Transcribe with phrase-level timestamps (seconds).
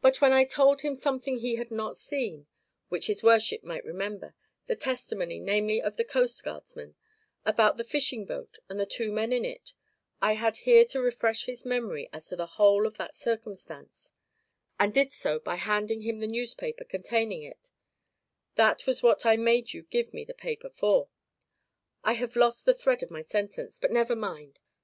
[0.00, 2.48] But when I told him something he had not seen
[2.88, 4.34] which his worship might remember
[4.66, 6.96] the testimony namely of the coast guardsmen
[7.46, 9.72] about the fishing boat with the two men in it
[10.20, 14.12] I had here to refresh his memory as to the whole of that circumstance
[14.80, 17.70] and did so by handing him the newspaper containing it
[18.56, 21.10] that was what I made you give me the paper for
[22.02, 24.58] I have lost the thread of my sentence, but never mind.